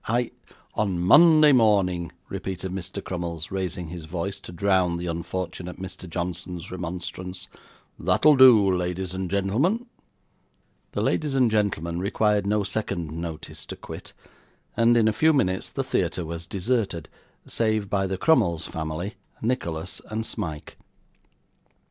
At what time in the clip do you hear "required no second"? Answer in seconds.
11.99-13.11